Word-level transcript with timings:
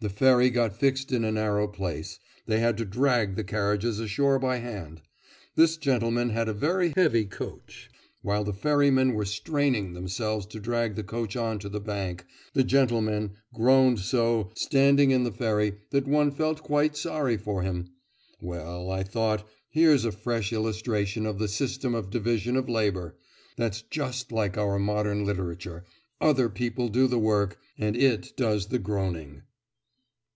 The 0.00 0.08
ferry 0.08 0.48
got 0.48 0.78
fixed 0.78 1.10
in 1.10 1.24
a 1.24 1.32
narrow 1.32 1.66
place; 1.66 2.20
they 2.46 2.60
had 2.60 2.76
to 2.78 2.84
drag 2.84 3.34
the 3.34 3.42
carriages 3.42 3.98
ashore 3.98 4.38
by 4.38 4.58
hand. 4.58 5.02
This 5.56 5.76
gentleman 5.76 6.30
had 6.30 6.48
a 6.48 6.52
very 6.54 6.92
heavy 6.94 7.24
coach. 7.24 7.90
While 8.22 8.44
the 8.44 8.52
ferrymen 8.52 9.14
were 9.14 9.24
straining 9.24 9.94
themselves 9.94 10.46
to 10.46 10.60
drag 10.60 10.94
the 10.94 11.02
coach 11.02 11.34
on 11.34 11.58
to 11.58 11.68
the 11.68 11.80
bank, 11.80 12.24
the 12.52 12.62
gentleman 12.62 13.32
groaned 13.52 13.98
so, 13.98 14.52
standing 14.54 15.10
in 15.10 15.24
the 15.24 15.32
ferry, 15.32 15.78
that 15.90 16.06
one 16.06 16.30
felt 16.30 16.62
quite 16.62 16.96
sorry 16.96 17.36
for 17.36 17.62
him.... 17.62 17.88
Well, 18.40 18.92
I 18.92 19.02
thought, 19.02 19.48
here's 19.68 20.04
a 20.04 20.12
fresh 20.12 20.52
illustration 20.52 21.26
of 21.26 21.40
the 21.40 21.48
system 21.48 21.96
of 21.96 22.08
division 22.10 22.54
of 22.56 22.68
labour! 22.68 23.16
That's 23.56 23.82
just 23.82 24.30
like 24.30 24.56
our 24.56 24.78
modern 24.78 25.24
literature; 25.24 25.82
other 26.20 26.48
people 26.48 26.88
do 26.88 27.08
the 27.08 27.18
work, 27.18 27.58
and 27.76 27.96
it 27.96 28.36
does 28.36 28.66
the 28.66 28.78
groaning. 28.78 29.42